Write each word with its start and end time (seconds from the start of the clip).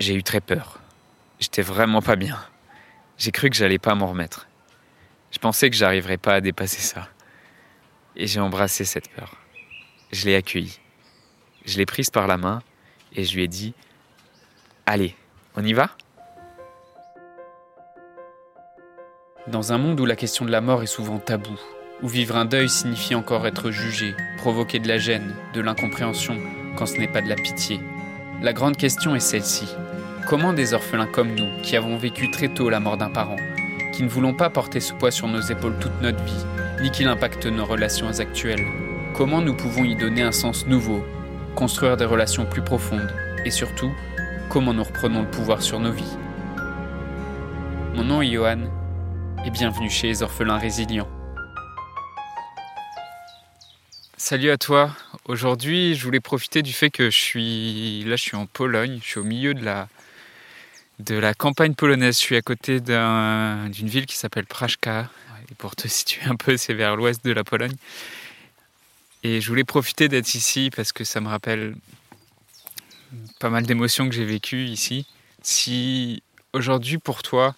J'ai 0.00 0.14
eu 0.14 0.22
très 0.22 0.40
peur. 0.40 0.80
J'étais 1.40 1.62
vraiment 1.62 2.00
pas 2.02 2.14
bien. 2.14 2.38
J'ai 3.16 3.32
cru 3.32 3.50
que 3.50 3.56
j'allais 3.56 3.78
pas 3.78 3.96
m'en 3.96 4.06
remettre. 4.06 4.46
Je 5.32 5.38
pensais 5.38 5.70
que 5.70 5.76
j'arriverais 5.76 6.18
pas 6.18 6.34
à 6.34 6.40
dépasser 6.40 6.80
ça. 6.80 7.08
Et 8.14 8.28
j'ai 8.28 8.38
embrassé 8.38 8.84
cette 8.84 9.08
peur. 9.10 9.34
Je 10.12 10.26
l'ai 10.26 10.36
accueillie. 10.36 10.78
Je 11.64 11.78
l'ai 11.78 11.86
prise 11.86 12.10
par 12.10 12.28
la 12.28 12.36
main 12.36 12.62
et 13.12 13.24
je 13.24 13.34
lui 13.34 13.42
ai 13.42 13.48
dit 13.48 13.74
Allez, 14.86 15.16
on 15.56 15.64
y 15.64 15.72
va? 15.72 15.90
Dans 19.48 19.72
un 19.72 19.78
monde 19.78 20.00
où 20.00 20.06
la 20.06 20.16
question 20.16 20.44
de 20.44 20.50
la 20.50 20.60
mort 20.60 20.82
est 20.82 20.86
souvent 20.86 21.18
taboue, 21.18 21.58
où 22.02 22.08
vivre 22.08 22.36
un 22.36 22.44
deuil 22.44 22.68
signifie 22.68 23.14
encore 23.14 23.46
être 23.46 23.70
jugé, 23.70 24.14
provoquer 24.36 24.78
de 24.78 24.86
la 24.86 24.98
gêne, 24.98 25.34
de 25.54 25.60
l'incompréhension, 25.60 26.38
quand 26.76 26.86
ce 26.86 26.98
n'est 26.98 27.08
pas 27.08 27.22
de 27.22 27.28
la 27.28 27.34
pitié, 27.34 27.80
la 28.40 28.52
grande 28.52 28.76
question 28.76 29.16
est 29.16 29.20
celle-ci. 29.20 29.66
Comment 30.28 30.52
des 30.52 30.74
orphelins 30.74 31.06
comme 31.06 31.34
nous, 31.34 31.48
qui 31.62 31.74
avons 31.74 31.96
vécu 31.96 32.30
très 32.30 32.48
tôt 32.48 32.68
la 32.68 32.80
mort 32.80 32.98
d'un 32.98 33.08
parent, 33.08 33.38
qui 33.94 34.02
ne 34.02 34.10
voulons 34.10 34.34
pas 34.34 34.50
porter 34.50 34.78
ce 34.78 34.92
poids 34.92 35.10
sur 35.10 35.26
nos 35.26 35.40
épaules 35.40 35.78
toute 35.80 36.02
notre 36.02 36.22
vie, 36.22 36.44
ni 36.82 36.90
qu'il 36.90 37.08
impacte 37.08 37.46
nos 37.46 37.64
relations 37.64 38.10
actuelles, 38.20 38.66
comment 39.14 39.40
nous 39.40 39.56
pouvons 39.56 39.84
y 39.84 39.96
donner 39.96 40.20
un 40.20 40.32
sens 40.32 40.66
nouveau, 40.66 41.02
construire 41.54 41.96
des 41.96 42.04
relations 42.04 42.44
plus 42.44 42.60
profondes, 42.60 43.10
et 43.46 43.50
surtout, 43.50 43.90
comment 44.50 44.74
nous 44.74 44.84
reprenons 44.84 45.22
le 45.22 45.30
pouvoir 45.30 45.62
sur 45.62 45.80
nos 45.80 45.92
vies? 45.92 46.18
Mon 47.94 48.04
nom 48.04 48.20
est 48.20 48.30
Johan, 48.30 48.68
et 49.46 49.50
bienvenue 49.50 49.88
chez 49.88 50.08
les 50.08 50.22
orphelins 50.22 50.58
résilients. 50.58 51.08
Salut 54.18 54.50
à 54.50 54.58
toi. 54.58 54.90
Aujourd'hui, 55.24 55.94
je 55.94 56.04
voulais 56.04 56.20
profiter 56.20 56.60
du 56.60 56.74
fait 56.74 56.90
que 56.90 57.08
je 57.08 57.16
suis 57.16 58.04
là, 58.04 58.16
je 58.16 58.22
suis 58.22 58.36
en 58.36 58.44
Pologne, 58.44 58.98
je 59.02 59.08
suis 59.08 59.20
au 59.20 59.24
milieu 59.24 59.54
de 59.54 59.64
la 59.64 59.88
de 60.98 61.14
la 61.14 61.34
campagne 61.34 61.74
polonaise. 61.74 62.16
Je 62.16 62.20
suis 62.20 62.36
à 62.36 62.42
côté 62.42 62.80
d'une 62.80 63.88
ville 63.88 64.06
qui 64.06 64.16
s'appelle 64.16 64.46
Praszka. 64.46 65.10
Et 65.50 65.54
pour 65.54 65.76
te 65.76 65.88
situer 65.88 66.24
un 66.26 66.36
peu, 66.36 66.56
c'est 66.56 66.74
vers 66.74 66.96
l'ouest 66.96 67.24
de 67.24 67.32
la 67.32 67.44
Pologne. 67.44 67.74
Et 69.22 69.40
je 69.40 69.48
voulais 69.48 69.64
profiter 69.64 70.08
d'être 70.08 70.34
ici 70.34 70.70
parce 70.74 70.92
que 70.92 71.04
ça 71.04 71.20
me 71.20 71.28
rappelle 71.28 71.74
pas 73.40 73.50
mal 73.50 73.66
d'émotions 73.66 74.08
que 74.08 74.14
j'ai 74.14 74.24
vécues 74.24 74.64
ici. 74.64 75.06
Si 75.42 76.22
aujourd'hui 76.52 76.98
pour 76.98 77.22
toi 77.22 77.54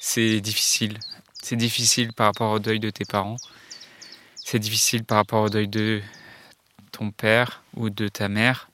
c'est 0.00 0.40
difficile, 0.40 0.98
c'est 1.42 1.56
difficile 1.56 2.12
par 2.12 2.26
rapport 2.26 2.52
au 2.52 2.58
deuil 2.58 2.80
de 2.80 2.90
tes 2.90 3.04
parents, 3.04 3.36
c'est 4.36 4.58
difficile 4.58 5.04
par 5.04 5.18
rapport 5.18 5.42
au 5.42 5.48
deuil 5.48 5.68
de 5.68 6.00
ton 6.92 7.10
père 7.10 7.62
ou 7.74 7.90
de 7.90 8.08
ta 8.08 8.28
mère, 8.28 8.70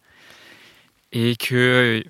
et 1.13 1.37
que 1.37 2.05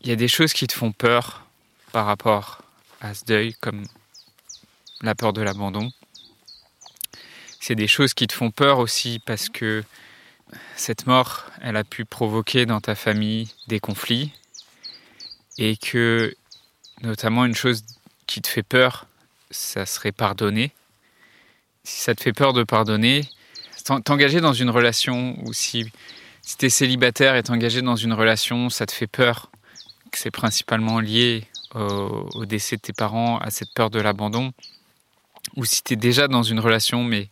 il 0.00 0.08
y 0.08 0.12
a 0.12 0.16
des 0.16 0.28
choses 0.28 0.52
qui 0.52 0.66
te 0.66 0.72
font 0.72 0.92
peur 0.92 1.44
par 1.92 2.06
rapport 2.06 2.62
à 3.00 3.14
ce 3.14 3.24
deuil, 3.24 3.54
comme 3.60 3.84
la 5.02 5.14
peur 5.14 5.32
de 5.32 5.42
l'abandon. 5.42 5.90
C'est 7.60 7.74
des 7.74 7.88
choses 7.88 8.14
qui 8.14 8.26
te 8.26 8.32
font 8.32 8.50
peur 8.50 8.78
aussi 8.78 9.20
parce 9.24 9.48
que 9.48 9.84
cette 10.76 11.06
mort, 11.06 11.46
elle 11.60 11.76
a 11.76 11.84
pu 11.84 12.04
provoquer 12.04 12.66
dans 12.66 12.80
ta 12.80 12.94
famille 12.94 13.48
des 13.68 13.80
conflits 13.80 14.32
et 15.58 15.76
que 15.76 16.34
notamment 17.02 17.44
une 17.44 17.54
chose 17.54 17.84
qui 18.26 18.40
te 18.40 18.48
fait 18.48 18.62
peur, 18.62 19.06
ça 19.50 19.84
serait 19.84 20.12
pardonner. 20.12 20.72
Si 21.84 22.02
ça 22.02 22.14
te 22.14 22.22
fait 22.22 22.32
peur 22.32 22.52
de 22.52 22.62
pardonner, 22.62 23.28
t'engager 24.04 24.40
dans 24.40 24.52
une 24.52 24.70
relation 24.70 25.36
ou 25.44 25.52
si, 25.52 25.90
si 26.42 26.56
tu 26.56 26.66
es 26.66 26.70
célibataire 26.70 27.36
et 27.36 27.42
t'engager 27.42 27.82
dans 27.82 27.96
une 27.96 28.12
relation, 28.12 28.70
ça 28.70 28.86
te 28.86 28.92
fait 28.92 29.06
peur 29.06 29.49
que 30.10 30.18
c'est 30.18 30.30
principalement 30.30 31.00
lié 31.00 31.46
au, 31.74 32.44
décès 32.46 32.76
de 32.76 32.80
tes 32.80 32.92
parents, 32.92 33.38
à 33.38 33.50
cette 33.50 33.72
peur 33.74 33.90
de 33.90 34.00
l'abandon, 34.00 34.52
ou 35.56 35.64
si 35.64 35.82
tu 35.82 35.94
es 35.94 35.96
déjà 35.96 36.28
dans 36.28 36.42
une 36.42 36.60
relation, 36.60 37.04
mais 37.04 37.28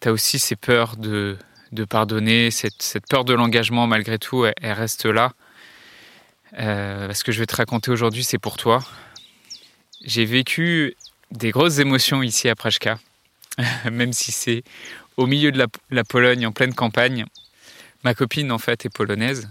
tu 0.00 0.08
as 0.08 0.12
aussi 0.12 0.38
ces 0.38 0.56
peurs 0.56 0.96
de, 0.96 1.38
de 1.72 1.84
pardonner, 1.84 2.50
cette, 2.50 2.82
cette, 2.82 3.06
peur 3.08 3.24
de 3.24 3.32
l'engagement, 3.32 3.86
malgré 3.86 4.18
tout, 4.18 4.44
elle, 4.44 4.72
reste 4.72 5.06
là. 5.06 5.32
Euh, 6.58 7.12
ce 7.12 7.24
que 7.24 7.32
je 7.32 7.40
vais 7.40 7.46
te 7.46 7.56
raconter 7.56 7.90
aujourd'hui, 7.90 8.24
c'est 8.24 8.38
pour 8.38 8.56
toi. 8.56 8.80
J'ai 10.04 10.24
vécu 10.24 10.96
des 11.30 11.50
grosses 11.50 11.78
émotions 11.78 12.22
ici 12.22 12.48
à 12.48 12.54
Prashka, 12.54 12.98
même 13.90 14.12
si 14.12 14.32
c'est 14.32 14.62
au 15.16 15.26
milieu 15.26 15.52
de 15.52 15.58
la, 15.58 15.66
la, 15.90 16.04
Pologne, 16.04 16.46
en 16.46 16.52
pleine 16.52 16.74
campagne. 16.74 17.24
Ma 18.04 18.14
copine, 18.14 18.52
en 18.52 18.58
fait, 18.58 18.84
est 18.84 18.90
polonaise. 18.90 19.48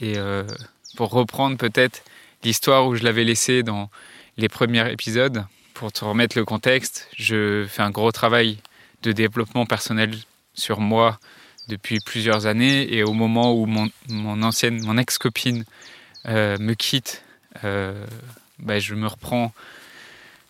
Et 0.00 0.16
euh, 0.16 0.44
pour 0.96 1.10
reprendre 1.10 1.56
peut-être 1.56 2.02
l'histoire 2.42 2.86
où 2.86 2.94
je 2.94 3.04
l'avais 3.04 3.24
laissée 3.24 3.62
dans 3.62 3.90
les 4.36 4.48
premiers 4.48 4.90
épisodes, 4.90 5.44
pour 5.74 5.92
te 5.92 6.04
remettre 6.04 6.36
le 6.36 6.44
contexte, 6.44 7.08
je 7.16 7.66
fais 7.68 7.82
un 7.82 7.90
gros 7.90 8.12
travail 8.12 8.58
de 9.02 9.12
développement 9.12 9.66
personnel 9.66 10.14
sur 10.54 10.80
moi 10.80 11.18
depuis 11.68 12.00
plusieurs 12.00 12.46
années 12.46 12.92
et 12.94 13.02
au 13.02 13.12
moment 13.12 13.54
où 13.54 13.66
mon, 13.66 14.42
ancienne, 14.42 14.84
mon 14.84 14.98
ex-copine 14.98 15.64
euh, 16.26 16.58
me 16.58 16.74
quitte, 16.74 17.22
euh, 17.64 18.04
bah, 18.58 18.78
je 18.78 18.94
me 18.94 19.06
reprends 19.06 19.52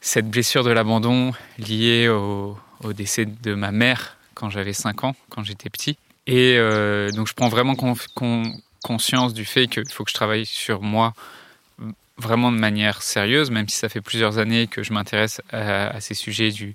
cette 0.01 0.29
blessure 0.29 0.65
de 0.65 0.71
l'abandon 0.71 1.33
liée 1.59 2.09
au, 2.09 2.57
décès 2.95 3.27
de 3.27 3.55
ma 3.55 3.71
mère 3.71 4.17
quand 4.35 4.49
j'avais 4.49 4.73
5 4.73 5.05
ans, 5.05 5.15
quand 5.29 5.45
j'étais 5.45 5.69
petit. 5.69 5.99
Et 6.27 6.57
euh, 6.57 7.11
donc 7.11 7.29
je 7.29 7.35
prends 7.35 7.49
vraiment 7.49 7.75
conscience 8.83 9.35
du 9.35 9.45
fait 9.45 9.67
qu'il 9.67 9.91
faut 9.91 10.05
que 10.05 10.11
je 10.11 10.15
travaille 10.15 10.47
sur 10.47 10.83
moi 10.83 11.15
vraiment 12.21 12.53
de 12.53 12.59
manière 12.59 13.03
sérieuse, 13.03 13.51
même 13.51 13.69
si 13.69 13.77
ça 13.77 13.89
fait 13.89 14.01
plusieurs 14.01 14.39
années 14.39 14.67
que 14.67 14.83
je 14.83 14.93
m'intéresse 14.93 15.41
à, 15.53 16.01
ces 16.01 16.15
sujets 16.15 16.51
du, 16.51 16.75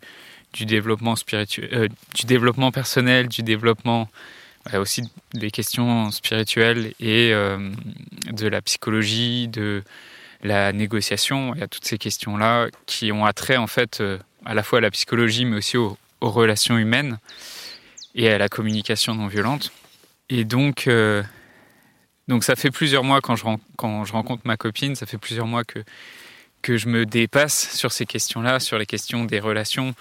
développement 0.61 1.15
spirituel, 1.15 1.69
euh, 1.73 1.87
du 2.15 2.25
développement 2.25 2.71
personnel, 2.71 3.27
du 3.27 3.43
développement 3.43 4.09
aussi 4.73 5.03
des 5.33 5.51
questions 5.51 6.09
spirituelles 6.11 6.93
et 6.99 7.31
euh, 7.33 7.71
de 8.31 8.47
la 8.47 8.61
psychologie, 8.61 9.47
de 9.47 9.83
la 10.41 10.73
négociation. 10.73 11.53
Il 11.53 11.59
y 11.59 11.63
a 11.63 11.67
toutes 11.67 11.85
ces 11.85 11.99
questions-là 11.99 12.69
qui 12.87 13.11
ont 13.11 13.25
attrait 13.25 13.57
en 13.57 13.67
fait 13.67 14.01
euh, 14.01 14.17
à 14.43 14.53
la 14.53 14.63
fois 14.63 14.79
à 14.79 14.81
la 14.81 14.91
psychologie, 14.91 15.45
mais 15.45 15.57
aussi 15.57 15.77
aux, 15.77 15.97
relations 16.21 16.75
humaines 16.75 17.19
et 18.15 18.31
à 18.31 18.39
la 18.39 18.49
communication 18.49 19.13
non 19.13 19.27
violente. 19.27 19.71
Et 20.29 20.43
donc, 20.43 20.89
donc 22.27 22.43
ça 22.43 22.55
fait 22.55 22.71
plusieurs 22.71 23.03
mois 23.03 23.21
quand 23.21 23.35
je, 23.35 23.43
rencontre 23.43 24.41
ma 24.45 24.57
copine, 24.57 24.95
ça 24.95 25.05
fait 25.05 25.17
plusieurs 25.17 25.47
mois 25.47 25.63
que, 25.63 25.79
que 26.61 26.77
je 26.77 26.87
me 26.87 27.05
dépasse 27.05 27.75
sur 27.75 27.91
ces 27.91 28.05
questions-là, 28.05 28.59
sur 28.59 28.77
les 28.77 28.85
questions 28.85 29.25
des 29.25 29.39
relations, 29.39 29.93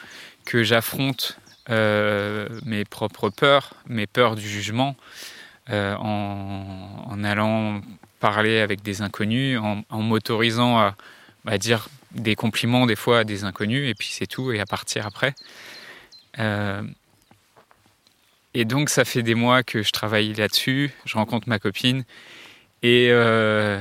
que 0.45 0.63
j'affronte 0.63 1.39
euh, 1.71 2.49
mes 2.65 2.85
propres 2.85 3.31
peurs, 3.31 3.75
mes 3.87 4.07
peurs 4.07 4.37
du 4.37 4.49
jugement, 4.49 4.97
euh, 5.71 5.95
en, 5.97 7.25
allant 7.25 7.81
parler 8.21 8.61
avec 8.61 8.83
des 8.83 9.03
inconnus, 9.03 9.59
en, 9.59 10.03
m'autorisant 10.03 10.79
à, 10.79 10.97
à, 11.47 11.59
dire 11.59 11.89
des 12.13 12.35
compliments 12.37 12.87
des 12.87 12.97
fois 12.97 13.21
à 13.21 13.25
des 13.25 13.45
inconnus, 13.45 13.89
et 13.89 13.95
puis 13.95 14.09
c'est 14.11 14.27
tout, 14.27 14.53
et 14.53 14.61
à 14.61 14.67
partir 14.67 15.07
après. 15.07 15.35
Euh, 16.39 16.83
et 18.55 18.65
donc 18.65 18.89
ça 18.89 19.05
fait 19.05 19.23
des 19.23 19.35
mois 19.35 19.63
que 19.63 19.83
je 19.83 19.91
travaille 19.91 20.33
là-dessus, 20.33 20.93
je 21.05 21.17
rencontre 21.17 21.49
ma 21.49 21.59
copine, 21.59 22.05
et, 22.83 23.09
euh, 23.11 23.81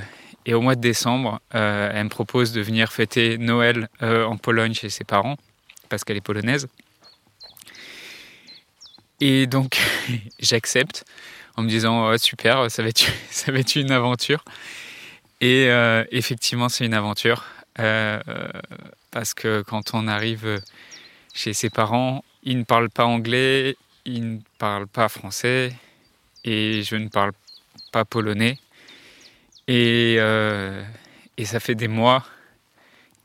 au 0.49 0.61
mois 0.61 0.75
de 0.75 0.81
décembre, 0.81 1.39
euh, 1.55 1.91
elle 1.93 2.05
me 2.05 2.09
propose 2.09 2.53
de 2.53 2.61
venir 2.61 2.91
fêter 2.91 3.37
Noël 3.37 3.87
euh, 4.01 4.25
en 4.25 4.37
Pologne 4.37 4.73
chez 4.73 4.89
ses 4.89 5.03
parents, 5.03 5.37
parce 5.89 6.03
qu'elle 6.03 6.17
est 6.17 6.21
polonaise. 6.21 6.67
Et 9.21 9.45
donc 9.45 9.77
j'accepte 10.39 11.05
en 11.55 11.61
me 11.61 11.69
disant 11.69 12.09
oh, 12.09 12.17
super, 12.17 12.71
ça 12.71 12.81
va, 12.81 12.89
être, 12.89 13.05
ça 13.29 13.51
va 13.51 13.59
être 13.59 13.75
une 13.75 13.91
aventure. 13.91 14.43
Et 15.41 15.67
effectivement, 16.11 16.69
c'est 16.69 16.85
une 16.85 16.93
aventure, 16.93 17.43
parce 17.75 19.33
que 19.33 19.61
quand 19.61 19.93
on 19.93 20.07
arrive 20.07 20.61
chez 21.33 21.51
ses 21.51 21.69
parents, 21.69 22.23
ils 22.43 22.57
ne 22.57 22.63
parlent 22.63 22.89
pas 22.89 23.03
anglais, 23.03 23.75
ils 24.05 24.35
ne 24.35 24.39
parlent 24.57 24.87
pas 24.87 25.09
français, 25.09 25.73
et 26.43 26.83
je 26.83 26.95
ne 26.95 27.07
parle 27.07 27.31
pas 27.91 28.05
polonais. 28.05 28.57
Et, 29.67 30.15
euh, 30.19 30.83
et 31.37 31.45
ça 31.45 31.59
fait 31.59 31.75
des 31.75 31.87
mois 31.87 32.25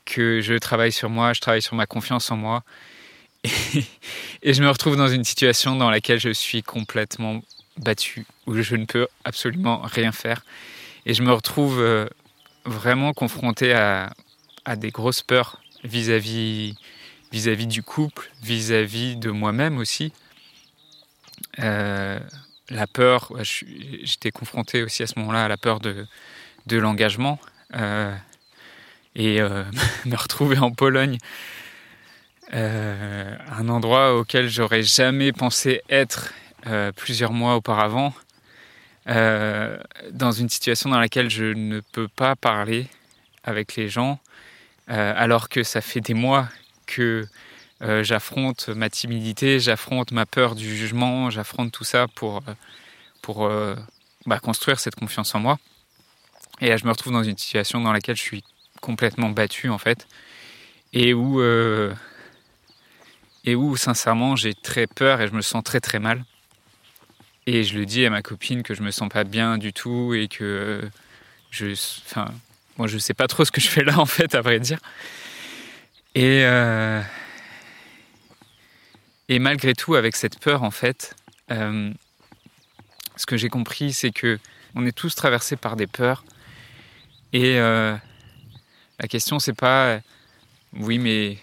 que 0.04 0.40
je 0.40 0.54
travaille 0.54 0.92
sur 0.92 1.10
moi, 1.10 1.32
je 1.32 1.40
travaille 1.40 1.62
sur 1.62 1.74
ma 1.74 1.86
confiance 1.86 2.30
en 2.30 2.36
moi. 2.36 2.62
Et, 3.44 3.50
et, 4.42 4.54
je 4.54 4.62
me 4.62 4.68
retrouve 4.68 4.96
dans 4.96 5.08
une 5.08 5.24
situation 5.24 5.76
dans 5.76 5.90
laquelle 5.90 6.20
je 6.20 6.30
suis 6.30 6.62
complètement 6.62 7.42
battu, 7.76 8.26
où 8.46 8.60
je 8.60 8.76
ne 8.76 8.84
peux 8.84 9.06
absolument 9.24 9.80
rien 9.84 10.12
faire. 10.12 10.44
Et 11.06 11.14
je 11.14 11.22
me 11.22 11.32
retrouve 11.32 11.80
euh, 11.80 12.06
vraiment 12.64 13.12
confronté 13.12 13.72
à, 13.72 14.12
à 14.64 14.76
des 14.76 14.90
grosses 14.90 15.22
peurs 15.22 15.60
vis-à-vis 15.84 16.76
vis-à-vis 17.30 17.66
du 17.66 17.82
couple, 17.82 18.30
vis-à-vis 18.42 19.16
de 19.16 19.30
moi-même 19.30 19.78
aussi. 19.78 20.12
Euh, 21.60 22.18
la 22.70 22.86
peur, 22.86 23.32
j'étais 23.42 24.30
confronté 24.30 24.82
aussi 24.82 25.02
à 25.02 25.06
ce 25.06 25.18
moment-là 25.18 25.44
à 25.44 25.48
la 25.48 25.56
peur 25.56 25.80
de, 25.80 26.06
de 26.66 26.78
l'engagement. 26.78 27.38
et 27.74 29.40
me 30.04 30.16
retrouver 30.16 30.58
en 30.58 30.70
Pologne, 30.70 31.18
un 32.52 33.68
endroit 33.68 34.16
auquel 34.16 34.48
j'aurais 34.48 34.82
jamais 34.82 35.32
pensé 35.32 35.82
être 35.88 36.34
plusieurs 36.96 37.32
mois 37.32 37.56
auparavant, 37.56 38.12
dans 39.06 40.32
une 40.32 40.50
situation 40.50 40.90
dans 40.90 41.00
laquelle 41.00 41.30
je 41.30 41.46
ne 41.46 41.80
peux 41.80 42.08
pas 42.08 42.36
parler 42.36 42.86
avec 43.44 43.76
les 43.76 43.88
gens, 43.88 44.20
alors 44.86 45.48
que 45.48 45.62
ça 45.62 45.80
fait 45.80 46.02
des 46.02 46.14
mois 46.14 46.48
que 46.86 47.26
euh, 47.80 48.02
j'affronte 48.02 48.68
ma 48.68 48.90
timidité, 48.90 49.60
j'affronte 49.60 50.10
ma 50.10 50.26
peur 50.26 50.56
du 50.56 50.76
jugement, 50.76 51.30
j'affronte 51.30 51.70
tout 51.70 51.84
ça 51.84 52.08
pour, 52.08 52.38
euh, 52.38 52.54
pour 53.22 53.46
euh, 53.46 53.76
bah, 54.26 54.40
construire 54.40 54.80
cette 54.80 54.96
confiance 54.96 55.34
en 55.34 55.40
moi. 55.40 55.58
Et 56.60 56.68
là, 56.68 56.76
je 56.76 56.84
me 56.84 56.90
retrouve 56.90 57.12
dans 57.12 57.22
une 57.22 57.38
situation 57.38 57.80
dans 57.80 57.92
laquelle 57.92 58.16
je 58.16 58.22
suis 58.22 58.42
complètement 58.80 59.30
battu, 59.30 59.68
en 59.68 59.78
fait, 59.78 60.08
et 60.92 61.14
où, 61.14 61.40
et 63.44 63.54
où 63.54 63.76
sincèrement, 63.76 64.34
j'ai 64.34 64.54
très 64.54 64.88
peur 64.88 65.20
et 65.20 65.28
je 65.28 65.32
me 65.34 65.40
sens 65.40 65.62
très 65.62 65.78
très 65.78 66.00
mal. 66.00 66.24
Et 67.46 67.62
je 67.62 67.78
le 67.78 67.86
dis 67.86 68.04
à 68.04 68.10
ma 68.10 68.22
copine 68.22 68.64
que 68.64 68.74
je 68.74 68.82
me 68.82 68.90
sens 68.90 69.08
pas 69.08 69.22
bien 69.22 69.56
du 69.56 69.72
tout 69.72 70.14
et 70.14 70.26
que 70.26 70.82
je, 71.50 71.72
enfin, 72.06 72.26
moi, 72.76 72.88
je 72.88 72.98
sais 72.98 73.14
pas 73.14 73.28
trop 73.28 73.44
ce 73.44 73.52
que 73.52 73.60
je 73.60 73.68
fais 73.68 73.84
là, 73.84 73.98
en 74.00 74.06
fait, 74.06 74.34
à 74.34 74.40
vrai 74.40 74.58
dire. 74.58 74.80
Et, 76.16 76.44
et 79.28 79.38
malgré 79.38 79.74
tout, 79.74 79.94
avec 79.94 80.16
cette 80.16 80.40
peur, 80.40 80.62
en 80.62 80.70
fait, 80.70 81.14
euh, 81.50 81.92
ce 83.16 83.26
que 83.26 83.36
j'ai 83.36 83.50
compris, 83.50 83.92
c'est 83.92 84.10
que 84.10 84.38
on 84.74 84.86
est 84.86 84.96
tous 84.96 85.14
traversés 85.14 85.56
par 85.56 85.76
des 85.76 85.86
peurs. 85.86 86.24
Et 87.32 87.58
euh, 87.58 87.94
la 88.98 89.08
question, 89.08 89.38
c'est 89.38 89.54
pas 89.54 90.00
oui, 90.74 90.98
mais 90.98 91.38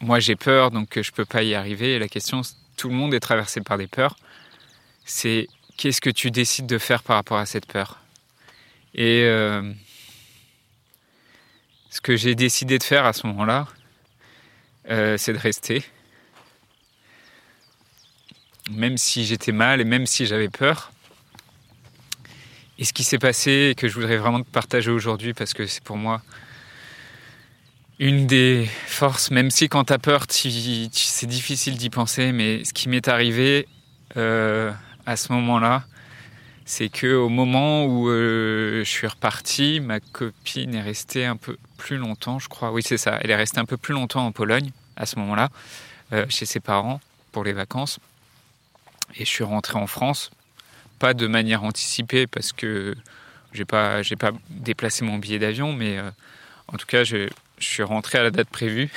moi 0.00 0.18
j'ai 0.18 0.36
peur, 0.36 0.70
donc 0.70 1.00
je 1.00 1.10
peux 1.10 1.24
pas 1.26 1.42
y 1.42 1.54
arriver. 1.54 1.94
Et 1.94 1.98
la 1.98 2.08
question, 2.08 2.40
tout 2.76 2.88
le 2.88 2.94
monde 2.94 3.12
est 3.12 3.20
traversé 3.20 3.60
par 3.60 3.76
des 3.76 3.86
peurs. 3.86 4.16
C'est 5.04 5.48
qu'est-ce 5.76 6.00
que 6.00 6.10
tu 6.10 6.30
décides 6.30 6.66
de 6.66 6.78
faire 6.78 7.02
par 7.02 7.16
rapport 7.16 7.38
à 7.38 7.46
cette 7.46 7.66
peur? 7.66 8.02
Et 8.94 9.24
euh, 9.24 9.72
ce 11.90 12.00
que 12.00 12.16
j'ai 12.16 12.34
décidé 12.34 12.78
de 12.78 12.84
faire 12.84 13.04
à 13.04 13.12
ce 13.12 13.26
moment-là, 13.26 13.68
c'est 14.86 15.32
de 15.32 15.38
rester 15.38 15.84
même 18.70 18.96
si 18.98 19.24
j'étais 19.24 19.52
mal 19.52 19.80
et 19.80 19.84
même 19.84 20.06
si 20.06 20.26
j'avais 20.26 20.48
peur. 20.48 20.92
Et 22.78 22.84
ce 22.84 22.92
qui 22.92 23.04
s'est 23.04 23.18
passé 23.18 23.70
et 23.70 23.74
que 23.74 23.88
je 23.88 23.94
voudrais 23.94 24.16
vraiment 24.16 24.42
partager 24.42 24.90
aujourd'hui 24.90 25.34
parce 25.34 25.52
que 25.52 25.66
c'est 25.66 25.82
pour 25.84 25.96
moi 25.96 26.22
une 27.98 28.26
des 28.26 28.66
forces, 28.86 29.30
même 29.30 29.50
si 29.50 29.68
quand 29.68 29.84
tu 29.84 29.92
as 29.92 29.98
peur, 29.98 30.24
c'est 30.30 31.26
difficile 31.26 31.76
d'y 31.76 31.90
penser, 31.90 32.32
mais 32.32 32.64
ce 32.64 32.72
qui 32.72 32.88
m'est 32.88 33.06
arrivé 33.08 33.68
euh, 34.16 34.72
à 35.04 35.16
ce 35.16 35.32
moment-là, 35.34 35.84
c'est 36.64 36.88
que 36.88 37.14
au 37.14 37.28
moment 37.28 37.84
où 37.84 38.08
euh, 38.08 38.82
je 38.84 38.88
suis 38.88 39.06
reparti, 39.06 39.80
ma 39.80 40.00
copine 40.00 40.74
est 40.74 40.80
restée 40.80 41.26
un 41.26 41.36
peu 41.36 41.58
plus 41.76 41.98
longtemps, 41.98 42.38
je 42.38 42.48
crois. 42.48 42.72
Oui, 42.72 42.82
c'est 42.82 42.96
ça. 42.96 43.18
Elle 43.20 43.30
est 43.30 43.36
restée 43.36 43.60
un 43.60 43.66
peu 43.66 43.76
plus 43.76 43.92
longtemps 43.92 44.24
en 44.24 44.32
Pologne 44.32 44.70
à 44.96 45.04
ce 45.04 45.18
moment-là, 45.18 45.50
euh, 46.12 46.24
chez 46.30 46.46
ses 46.46 46.60
parents 46.60 47.00
pour 47.32 47.44
les 47.44 47.52
vacances. 47.52 47.98
Et 49.16 49.24
je 49.24 49.30
suis 49.30 49.44
rentré 49.44 49.78
en 49.78 49.86
France, 49.86 50.30
pas 50.98 51.14
de 51.14 51.26
manière 51.26 51.64
anticipée 51.64 52.26
parce 52.26 52.52
que 52.52 52.94
j'ai 53.52 53.64
pas, 53.64 54.02
j'ai 54.02 54.16
pas 54.16 54.32
déplacé 54.48 55.04
mon 55.04 55.18
billet 55.18 55.38
d'avion, 55.38 55.72
mais 55.72 55.98
euh, 55.98 56.10
en 56.68 56.76
tout 56.76 56.86
cas, 56.86 57.04
je, 57.04 57.28
je, 57.58 57.64
suis 57.66 57.82
rentré 57.82 58.18
à 58.18 58.22
la 58.22 58.30
date 58.30 58.48
prévue. 58.48 58.90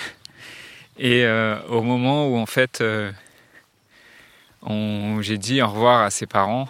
Et 0.99 1.25
euh, 1.25 1.59
au 1.69 1.81
moment 1.81 2.27
où 2.27 2.37
en 2.37 2.45
fait, 2.45 2.81
euh, 2.81 3.11
j'ai 5.21 5.37
dit 5.37 5.61
au 5.61 5.67
revoir 5.67 6.01
à 6.01 6.11
ses 6.11 6.27
parents, 6.27 6.69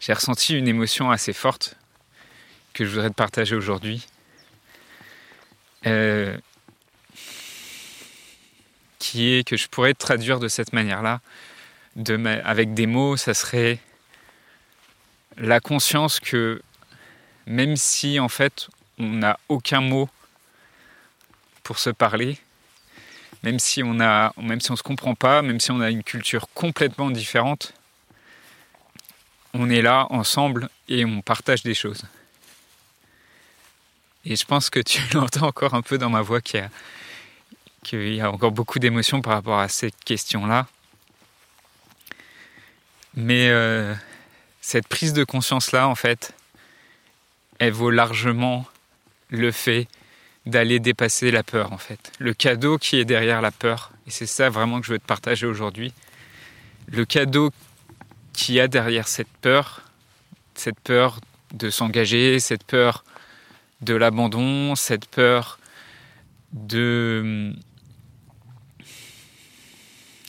j'ai 0.00 0.12
ressenti 0.12 0.56
une 0.56 0.68
émotion 0.68 1.10
assez 1.10 1.32
forte 1.32 1.76
que 2.72 2.84
je 2.84 2.90
voudrais 2.90 3.10
te 3.10 3.14
partager 3.14 3.54
aujourd'hui. 3.54 4.06
Qui 9.04 9.34
est 9.34 9.46
que 9.46 9.58
je 9.58 9.68
pourrais 9.68 9.92
traduire 9.92 10.40
de 10.40 10.48
cette 10.48 10.72
manière-là, 10.72 11.20
avec 12.44 12.72
des 12.72 12.86
mots, 12.86 13.18
ça 13.18 13.34
serait 13.34 13.78
la 15.36 15.60
conscience 15.60 16.20
que 16.20 16.62
même 17.46 17.76
si 17.76 18.18
en 18.18 18.30
fait 18.30 18.68
on 18.98 19.10
n'a 19.10 19.38
aucun 19.50 19.82
mot 19.82 20.08
pour 21.64 21.78
se 21.78 21.90
parler, 21.90 22.38
même 23.42 23.58
si 23.58 23.82
on 23.82 24.00
a, 24.00 24.32
même 24.38 24.62
si 24.62 24.70
on 24.70 24.76
se 24.76 24.82
comprend 24.82 25.14
pas, 25.14 25.42
même 25.42 25.60
si 25.60 25.70
on 25.70 25.82
a 25.82 25.90
une 25.90 26.02
culture 26.02 26.48
complètement 26.54 27.10
différente, 27.10 27.74
on 29.52 29.68
est 29.68 29.82
là 29.82 30.06
ensemble 30.08 30.70
et 30.88 31.04
on 31.04 31.20
partage 31.20 31.62
des 31.62 31.74
choses. 31.74 32.04
Et 34.24 34.34
je 34.34 34.46
pense 34.46 34.70
que 34.70 34.80
tu 34.80 35.02
l'entends 35.12 35.48
encore 35.48 35.74
un 35.74 35.82
peu 35.82 35.98
dans 35.98 36.08
ma 36.08 36.22
voix 36.22 36.40
qui 36.40 36.56
a, 36.56 36.70
qu'il 37.84 38.14
y 38.14 38.20
a 38.20 38.30
encore 38.30 38.50
beaucoup 38.50 38.80
d'émotions 38.80 39.22
par 39.22 39.34
rapport 39.34 39.60
à 39.60 39.68
cette 39.68 40.02
question-là. 40.04 40.66
Mais 43.14 43.48
euh, 43.48 43.94
cette 44.60 44.88
prise 44.88 45.12
de 45.12 45.22
conscience-là, 45.22 45.86
en 45.86 45.94
fait, 45.94 46.34
elle 47.60 47.72
vaut 47.72 47.90
largement 47.90 48.66
le 49.28 49.52
fait 49.52 49.86
d'aller 50.46 50.80
dépasser 50.80 51.30
la 51.30 51.42
peur, 51.42 51.72
en 51.72 51.78
fait. 51.78 52.12
Le 52.18 52.34
cadeau 52.34 52.78
qui 52.78 52.96
est 52.98 53.04
derrière 53.04 53.40
la 53.40 53.50
peur, 53.50 53.92
et 54.06 54.10
c'est 54.10 54.26
ça 54.26 54.50
vraiment 54.50 54.80
que 54.80 54.86
je 54.86 54.92
veux 54.92 54.98
te 54.98 55.06
partager 55.06 55.46
aujourd'hui. 55.46 55.92
Le 56.88 57.04
cadeau 57.04 57.50
qui 58.32 58.58
a 58.60 58.68
derrière 58.68 59.06
cette 59.08 59.32
peur, 59.40 59.82
cette 60.54 60.80
peur 60.80 61.20
de 61.52 61.70
s'engager, 61.70 62.40
cette 62.40 62.64
peur 62.64 63.04
de 63.80 63.94
l'abandon, 63.94 64.74
cette 64.74 65.06
peur 65.06 65.58
de 66.52 67.54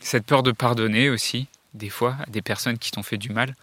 cette 0.05 0.25
peur 0.25 0.43
de 0.43 0.51
pardonner 0.51 1.09
aussi, 1.09 1.47
des 1.73 1.89
fois, 1.89 2.15
à 2.21 2.29
des 2.29 2.43
personnes 2.43 2.77
qui 2.77 2.91
t'ont 2.91 3.01
fait 3.01 3.17
du 3.17 3.31
mal. 3.31 3.55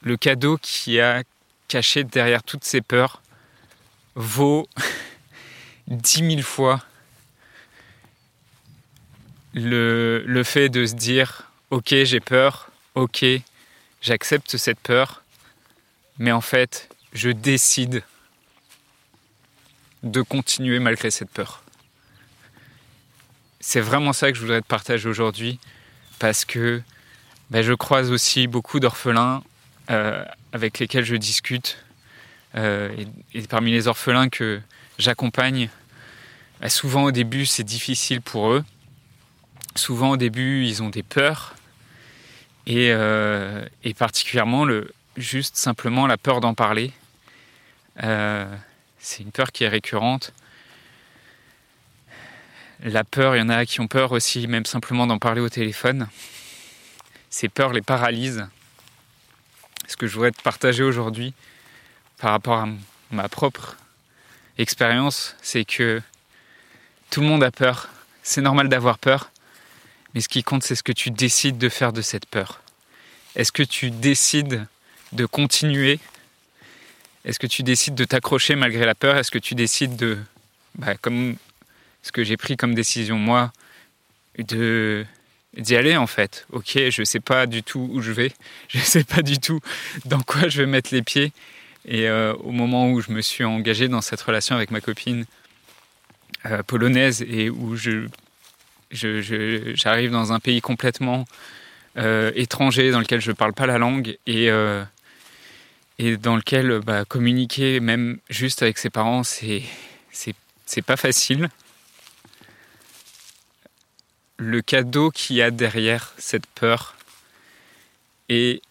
Le 0.00 0.16
cadeau 0.16 0.56
qui 0.56 1.00
a 1.00 1.22
caché 1.68 2.02
derrière 2.02 2.42
toutes 2.42 2.64
ces 2.64 2.80
peurs 2.80 3.20
vaut 4.14 4.66
dix 5.86 6.22
mille 6.22 6.42
fois 6.42 6.82
le, 9.52 10.42
fait 10.44 10.70
de 10.70 10.86
se 10.86 10.94
dire 10.94 11.50
ok 11.70 11.94
j'ai 12.04 12.20
peur, 12.20 12.70
ok 12.94 13.24
j'accepte 14.00 14.56
cette 14.56 14.80
peur, 14.80 15.22
mais 16.18 16.32
en 16.32 16.40
fait 16.40 16.88
je 17.12 17.28
décide 17.28 18.02
de 20.02 20.22
continuer 20.22 20.78
malgré 20.78 21.10
cette 21.10 21.30
peur 21.30 21.62
c'est 23.60 23.80
vraiment 23.80 24.12
ça 24.12 24.30
que 24.30 24.36
je 24.36 24.42
voudrais 24.42 24.60
te 24.60 24.66
partager 24.66 25.08
aujourd'hui 25.08 25.58
parce 26.18 26.44
que 26.44 26.82
ben, 27.50 27.62
je 27.62 27.72
croise 27.72 28.10
aussi 28.10 28.46
beaucoup 28.46 28.80
d'orphelins 28.80 29.42
euh, 29.90 30.24
avec 30.52 30.78
lesquels 30.78 31.04
je 31.04 31.16
discute. 31.16 31.78
Euh, 32.54 33.04
et, 33.34 33.42
parmi 33.42 33.72
les 33.72 33.88
orphelins 33.88 34.28
que 34.28 34.60
j'accompagne, 34.98 35.68
ben, 36.60 36.68
souvent 36.68 37.04
au 37.04 37.10
début 37.10 37.46
c'est 37.46 37.64
difficile 37.64 38.20
pour 38.20 38.52
eux. 38.52 38.64
Souvent 39.74 40.10
au 40.10 40.16
début 40.16 40.64
ils 40.64 40.82
ont 40.82 40.90
des 40.90 41.02
peurs. 41.02 41.54
Et, 42.66 42.92
euh, 42.92 43.64
et 43.82 43.94
particulièrement 43.94 44.66
le, 44.66 44.92
juste 45.16 45.56
simplement 45.56 46.06
la 46.06 46.18
peur 46.18 46.40
d'en 46.40 46.54
parler. 46.54 46.92
c'est 47.98 49.22
une 49.22 49.32
peur 49.32 49.52
qui 49.52 49.64
est 49.64 49.68
récurrente. 49.68 50.32
La 52.84 53.02
peur, 53.02 53.34
il 53.34 53.40
y 53.40 53.42
en 53.42 53.48
a 53.48 53.66
qui 53.66 53.80
ont 53.80 53.88
peur 53.88 54.12
aussi, 54.12 54.46
même 54.46 54.64
simplement 54.64 55.06
d'en 55.06 55.18
parler 55.18 55.40
au 55.40 55.48
téléphone. 55.48 56.08
Ces 57.28 57.48
peurs 57.48 57.72
les 57.72 57.82
paralysent. 57.82 58.46
Ce 59.88 59.96
que 59.96 60.06
je 60.06 60.14
voudrais 60.14 60.30
te 60.30 60.40
partager 60.42 60.84
aujourd'hui 60.84 61.34
par 62.18 62.30
rapport 62.30 62.58
à 62.58 62.68
ma 63.10 63.28
propre 63.28 63.76
expérience, 64.58 65.34
c'est 65.42 65.64
que 65.64 66.00
tout 67.10 67.20
le 67.20 67.26
monde 67.26 67.42
a 67.42 67.50
peur. 67.50 67.88
C'est 68.22 68.42
normal 68.42 68.68
d'avoir 68.68 68.98
peur. 68.98 69.30
Mais 70.14 70.20
ce 70.20 70.28
qui 70.28 70.44
compte, 70.44 70.62
c'est 70.62 70.76
ce 70.76 70.82
que 70.82 70.92
tu 70.92 71.10
décides 71.10 71.58
de 71.58 71.68
faire 71.68 71.92
de 71.92 72.02
cette 72.02 72.26
peur. 72.26 72.62
Est-ce 73.34 73.50
que 73.50 73.62
tu 73.62 73.90
décides 73.90 74.66
de 75.12 75.26
continuer? 75.26 75.98
Est-ce 77.24 77.38
que 77.38 77.46
tu 77.46 77.62
décides 77.62 77.94
de 77.94 78.04
t'accrocher 78.04 78.54
malgré 78.54 78.86
la 78.86 78.94
peur? 78.94 79.16
Est-ce 79.16 79.30
que 79.30 79.38
tu 79.38 79.54
décides 79.54 79.96
de, 79.96 80.18
bah, 80.76 80.94
ce 82.02 82.12
que 82.12 82.24
j'ai 82.24 82.36
pris 82.36 82.56
comme 82.56 82.74
décision 82.74 83.18
moi, 83.18 83.52
de 84.38 85.04
d'y 85.56 85.76
aller 85.76 85.96
en 85.96 86.06
fait. 86.06 86.46
Ok, 86.52 86.78
je 86.90 87.02
sais 87.04 87.20
pas 87.20 87.46
du 87.46 87.62
tout 87.62 87.88
où 87.92 88.00
je 88.00 88.12
vais, 88.12 88.32
je 88.68 88.78
sais 88.78 89.04
pas 89.04 89.22
du 89.22 89.38
tout 89.38 89.60
dans 90.04 90.20
quoi 90.20 90.48
je 90.48 90.62
vais 90.62 90.66
mettre 90.66 90.90
les 90.92 91.02
pieds. 91.02 91.32
Et 91.84 92.08
euh, 92.08 92.34
au 92.34 92.50
moment 92.50 92.90
où 92.90 93.00
je 93.00 93.10
me 93.10 93.22
suis 93.22 93.44
engagé 93.44 93.88
dans 93.88 94.00
cette 94.00 94.20
relation 94.20 94.56
avec 94.56 94.70
ma 94.70 94.80
copine 94.80 95.24
euh, 96.46 96.62
polonaise 96.62 97.22
et 97.22 97.48
où 97.50 97.76
je, 97.76 98.08
j'arrive 98.90 100.10
dans 100.10 100.32
un 100.32 100.38
pays 100.38 100.60
complètement 100.60 101.24
euh, 101.96 102.30
étranger 102.34 102.90
dans 102.90 103.00
lequel 103.00 103.20
je 103.20 103.30
ne 103.30 103.36
parle 103.36 103.54
pas 103.54 103.66
la 103.66 103.78
langue 103.78 104.18
et, 104.26 104.50
et 105.98 106.16
dans 106.16 106.36
lequel 106.36 106.80
bah, 106.84 107.04
communiquer 107.06 107.80
même 107.80 108.18
juste 108.28 108.62
avec 108.62 108.76
ses 108.76 108.90
parents, 108.90 109.22
c'est, 109.22 109.62
c'est, 110.10 110.34
c'est 110.66 110.82
pas 110.82 110.96
facile 110.96 111.48
le 114.38 114.62
cadeau 114.62 115.10
qu'il 115.10 115.36
y 115.36 115.42
a 115.42 115.50
derrière 115.50 116.14
cette 116.16 116.46
peur 116.46 116.94
est 118.28 118.62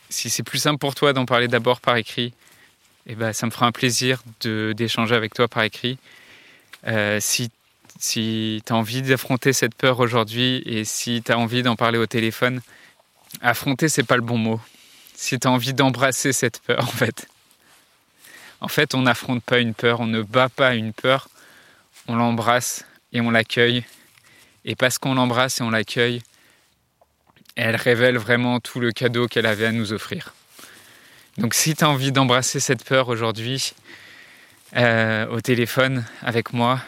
si 0.09 0.29
c'est 0.29 0.43
plus 0.43 0.59
simple 0.59 0.77
pour 0.77 0.95
toi 0.95 1.13
d'en 1.13 1.25
parler 1.25 1.47
d'abord 1.47 1.81
par 1.81 1.97
écrit, 1.97 2.33
eh 3.07 3.15
ben, 3.15 3.33
ça 3.33 3.45
me 3.45 3.51
fera 3.51 3.65
un 3.65 3.71
plaisir 3.71 4.23
d'échanger 4.41 5.15
avec 5.15 5.33
toi 5.33 5.47
par 5.47 5.63
écrit. 5.63 5.97
Euh, 6.87 7.19
si 7.19 7.49
si 7.99 8.63
tu 8.65 8.73
as 8.73 8.75
envie 8.75 9.03
d'affronter 9.03 9.53
cette 9.53 9.75
peur 9.75 9.99
aujourd'hui 9.99 10.63
et 10.65 10.85
si 10.85 11.21
tu 11.21 11.31
as 11.31 11.37
envie 11.37 11.61
d'en 11.61 11.75
parler 11.75 11.99
au 11.99 12.07
téléphone, 12.07 12.61
affronter, 13.41 13.89
c'est 13.89 14.03
pas 14.03 14.15
le 14.15 14.23
bon 14.23 14.37
mot. 14.37 14.59
Si 15.13 15.39
tu 15.39 15.47
as 15.47 15.51
envie 15.51 15.73
d'embrasser 15.73 16.33
cette 16.33 16.59
peur, 16.61 16.83
en 16.83 16.91
fait. 16.91 17.27
En 18.59 18.67
fait, 18.67 18.95
on 18.95 19.03
n'affronte 19.03 19.43
pas 19.43 19.59
une 19.59 19.73
peur, 19.73 19.99
on 19.99 20.07
ne 20.07 20.23
bat 20.23 20.49
pas 20.49 20.73
une 20.73 20.93
peur, 20.93 21.29
on 22.07 22.15
l'embrasse 22.15 22.85
et 23.13 23.21
on 23.21 23.31
l'accueille. 23.31 23.83
Et 24.65 24.75
parce 24.75 24.97
qu'on 24.97 25.15
l'embrasse 25.15 25.59
et 25.59 25.63
on 25.63 25.71
l'accueille, 25.71 26.21
elle 27.55 27.75
révèle 27.75 28.17
vraiment 28.17 28.59
tout 28.59 28.79
le 28.79 28.91
cadeau 28.91 29.27
qu'elle 29.27 29.45
avait 29.45 29.65
à 29.65 29.71
nous 29.71 29.93
offrir. 29.93 30.33
Donc 31.37 31.53
si 31.53 31.75
tu 31.75 31.83
as 31.83 31.89
envie 31.89 32.11
d'embrasser 32.11 32.59
cette 32.59 32.83
peur 32.83 33.09
aujourd'hui 33.09 33.73
euh, 34.75 35.27
au 35.27 35.41
téléphone 35.41 36.05
avec 36.21 36.53
moi, 36.53 36.79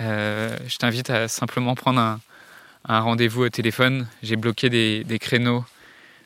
euh, 0.00 0.56
je 0.66 0.76
t'invite 0.76 1.10
à 1.10 1.28
simplement 1.28 1.74
prendre 1.74 2.00
un, 2.00 2.20
rendez-vous 3.00 3.42
au 3.44 3.48
téléphone. 3.48 4.06
J'ai 4.22 4.36
bloqué 4.36 4.70
des, 4.70 5.18
créneaux 5.18 5.64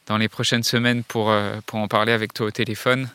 dans 0.06 0.18
les 0.18 0.28
prochaines 0.28 0.62
semaines 0.62 1.02
pour, 1.02 1.30
euh, 1.30 1.56
pour 1.66 1.78
en 1.78 1.88
parler 1.88 2.12
avec 2.12 2.34
toi 2.34 2.46
au 2.46 2.50
téléphone. 2.50 3.08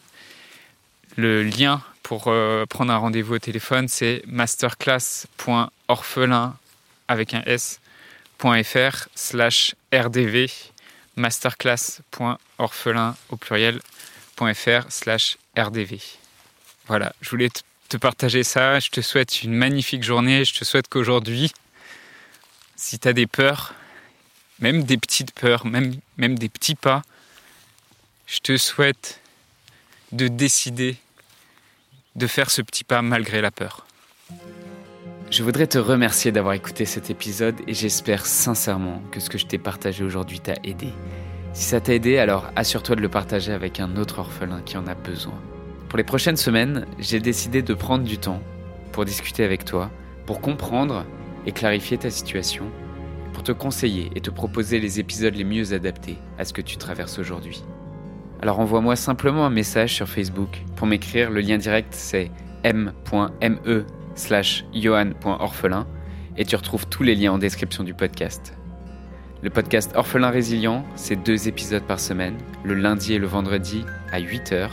Le 1.16 1.44
lien 1.44 1.82
pour 2.08 2.30
euh, 2.30 2.66
prendre 2.66 2.92
un 2.94 2.98
rendez-vous 2.98 3.34
au 3.34 3.40
téléphone, 3.40 3.90
c'est 3.90 4.24
masterclass.orphelin 4.28 6.56
avec 7.10 7.34
un 7.34 7.42
s.fr 7.46 9.10
slash 9.14 9.76
rdv 9.94 10.50
masterclass.orphelin 11.18 13.18
au 13.28 13.36
pluriel.fr 13.36 14.86
slash 14.88 15.38
rdv. 15.58 15.98
Voilà, 16.88 17.12
je 17.20 17.30
voulais 17.30 17.50
te 17.90 17.98
partager 17.98 18.44
ça. 18.44 18.80
Je 18.80 18.90
te 18.90 19.02
souhaite 19.02 19.44
une 19.44 19.54
magnifique 19.54 20.04
journée. 20.04 20.46
Je 20.46 20.58
te 20.58 20.64
souhaite 20.64 20.88
qu'aujourd'hui, 20.88 21.52
si 22.78 23.00
tu 23.00 23.08
as 23.10 23.14
des 23.14 23.28
peurs, 23.28 23.74
même 24.60 24.84
des 24.84 24.98
petites 24.98 25.34
peurs, 25.34 25.66
même, 25.66 25.94
même 26.16 26.40
des 26.40 26.48
petits 26.48 26.76
pas, 26.76 27.02
je 28.28 28.40
te 28.40 28.56
souhaite 28.56 29.20
de 30.14 30.30
décider 30.30 30.96
de 32.18 32.28
faire 32.28 32.50
ce 32.50 32.64
petit 32.64 32.84
pas 32.84 33.02
malgré 33.02 33.42
la 33.42 33.52
peur. 33.52 33.86
Je 35.30 35.44
voudrais 35.44 35.68
te 35.68 35.78
remercier 35.78 36.32
d'avoir 36.32 36.56
écouté 36.56 36.86
cet 36.86 37.10
épisode 37.10 37.56
et 37.68 37.74
j'espère 37.74 38.26
sincèrement 38.26 39.04
que 39.12 39.20
ce 39.20 39.30
que 39.30 39.38
je 39.38 39.46
t'ai 39.46 39.60
partagé 39.60 40.04
aujourd'hui 40.04 40.40
t'a 40.40 40.56
aidé. 40.64 40.90
Si 41.54 41.66
ça 41.66 41.80
t'a 41.80 41.94
aidé, 41.94 42.18
alors 42.18 42.50
assure-toi 42.56 42.96
de 42.96 43.02
le 43.02 43.10
partager 43.10 43.52
avec 43.52 43.80
un 43.80 43.98
autre 43.98 44.20
orphelin 44.20 44.62
qui 44.66 44.78
en 44.78 44.88
a 44.88 44.96
besoin. 44.96 45.40
Pour 45.90 45.98
les 45.98 46.04
prochaines 46.04 46.38
semaines, 46.38 46.88
j'ai 46.98 47.20
décidé 47.20 47.62
de 47.62 47.74
prendre 47.74 48.04
du 48.04 48.18
temps 48.18 48.42
pour 48.94 49.06
discuter 49.06 49.44
avec 49.44 49.64
toi, 49.64 49.92
pour 50.26 50.42
comprendre 50.42 51.06
et 51.46 51.52
clarifier 51.52 51.98
ta 51.98 52.10
situation, 52.10 52.66
pour 53.34 53.44
te 53.44 53.52
conseiller 53.52 54.10
et 54.16 54.22
te 54.22 54.32
proposer 54.32 54.80
les 54.80 55.00
épisodes 55.00 55.36
les 55.36 55.44
mieux 55.44 55.74
adaptés 55.74 56.18
à 56.40 56.46
ce 56.46 56.54
que 56.54 56.62
tu 56.62 56.78
traverses 56.78 57.20
aujourd'hui. 57.20 57.64
Alors 58.42 58.60
envoie-moi 58.60 58.96
simplement 58.96 59.46
un 59.46 59.50
message 59.50 59.94
sur 59.96 60.08
Facebook. 60.08 60.64
Pour 60.76 60.88
m'écrire, 60.88 61.32
le 61.32 61.42
lien 61.42 61.58
direct 61.58 61.94
c'est 61.94 62.32
m.me 62.64 63.86
slash 64.16 64.66
johan.orphelin 64.74 65.88
et 66.38 66.46
tu 66.46 66.56
retrouves 66.56 66.88
tous 66.88 67.04
les 67.04 67.16
liens 67.16 67.34
en 67.34 67.38
description 67.38 67.84
du 67.84 67.94
podcast. 67.94 68.54
Le 69.44 69.50
podcast 69.50 69.92
Orphelin 69.96 70.30
Résilient, 70.30 70.86
c'est 70.96 71.16
deux 71.16 71.48
épisodes 71.48 71.84
par 71.84 72.00
semaine, 72.00 72.38
le 72.64 72.74
lundi 72.74 73.14
et 73.14 73.20
le 73.20 73.28
vendredi 73.28 73.86
à 74.12 74.20
8h. 74.20 74.70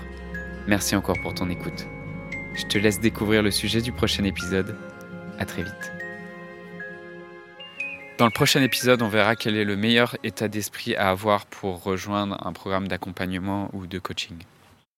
Merci 0.67 0.97
encore 0.97 1.17
pour 1.23 1.35
ton 1.35 1.51
écoute. 1.51 1.87
Je 2.55 2.65
te 2.67 2.79
laisse 2.79 3.01
découvrir 3.01 3.43
le 3.43 3.51
sujet 3.51 3.83
du 3.83 3.93
prochain 3.93 4.25
épisode. 4.25 4.77
À 5.39 5.45
très 5.45 5.63
vite. 5.63 5.94
Dans 8.17 8.27
le 8.27 8.31
prochain 8.31 8.63
épisode, 8.63 9.03
on 9.03 9.09
verra 9.09 9.35
quel 9.35 9.57
est 9.57 9.65
le 9.65 9.77
meilleur 9.77 10.17
état 10.23 10.47
d'esprit 10.47 10.95
à 10.95 11.11
avoir 11.11 11.47
pour 11.47 11.83
rejoindre 11.83 12.39
un 12.47 12.53
programme 12.53 12.87
d'accompagnement 12.87 13.71
ou 13.73 13.89
de 13.89 13.99
coaching. 13.99 14.37